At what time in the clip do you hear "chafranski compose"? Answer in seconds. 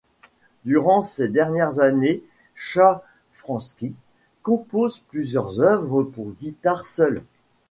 2.55-4.97